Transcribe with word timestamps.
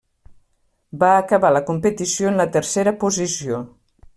Va 1.03 1.09
acabar 1.17 1.51
la 1.57 1.63
competició 1.69 2.31
en 2.33 2.43
la 2.43 2.49
tercera 2.59 2.95
posició. 3.05 3.61